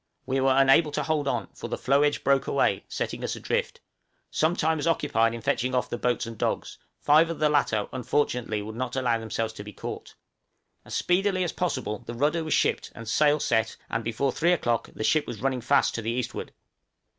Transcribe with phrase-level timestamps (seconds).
[0.25, 3.81] We were unable to hold on, for the floe edge broke away, setting us adrift;
[4.31, 7.85] some time was occupied in fetching off the boats and dogs, five of the latter
[7.93, 10.15] unfortunately would not allow themselves to be caught.
[10.85, 14.89] As speedily as possible the rudder was shipped and sail set, and before three o'clock
[14.91, 16.51] the ship was running fast to the eastward!